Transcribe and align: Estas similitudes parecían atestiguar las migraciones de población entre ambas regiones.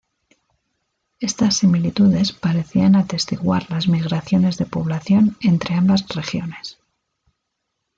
Estas 1.19 1.57
similitudes 1.57 2.31
parecían 2.33 2.95
atestiguar 2.95 3.69
las 3.69 3.87
migraciones 3.87 4.57
de 4.57 4.65
población 4.65 5.37
entre 5.41 5.75
ambas 5.75 6.07
regiones. 6.09 6.79